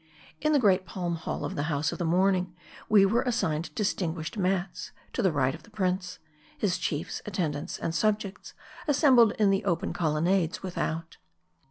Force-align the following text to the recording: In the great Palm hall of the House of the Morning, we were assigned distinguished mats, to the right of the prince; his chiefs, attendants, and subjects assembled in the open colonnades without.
In 0.41 0.51
the 0.51 0.57
great 0.57 0.87
Palm 0.87 1.13
hall 1.15 1.45
of 1.45 1.53
the 1.53 1.69
House 1.69 1.91
of 1.91 1.99
the 1.99 2.05
Morning, 2.05 2.55
we 2.89 3.05
were 3.05 3.21
assigned 3.21 3.69
distinguished 3.75 4.35
mats, 4.35 4.91
to 5.13 5.21
the 5.21 5.31
right 5.31 5.53
of 5.53 5.61
the 5.61 5.69
prince; 5.69 6.17
his 6.57 6.79
chiefs, 6.79 7.21
attendants, 7.27 7.77
and 7.77 7.93
subjects 7.93 8.55
assembled 8.87 9.33
in 9.33 9.51
the 9.51 9.63
open 9.63 9.93
colonnades 9.93 10.63
without. 10.63 11.17